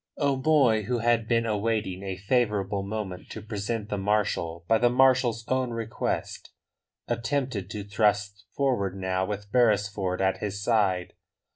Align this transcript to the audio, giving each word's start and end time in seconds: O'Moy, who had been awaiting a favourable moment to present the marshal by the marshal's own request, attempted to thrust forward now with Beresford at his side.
O'Moy, 0.17 0.81
who 0.85 0.97
had 0.97 1.27
been 1.27 1.45
awaiting 1.45 2.01
a 2.01 2.17
favourable 2.17 2.81
moment 2.81 3.29
to 3.29 3.39
present 3.39 3.89
the 3.89 3.99
marshal 3.99 4.65
by 4.67 4.79
the 4.79 4.89
marshal's 4.89 5.47
own 5.47 5.69
request, 5.69 6.49
attempted 7.07 7.69
to 7.69 7.83
thrust 7.83 8.45
forward 8.55 8.95
now 8.99 9.23
with 9.27 9.51
Beresford 9.51 10.19
at 10.19 10.39
his 10.39 10.59
side. 10.63 11.13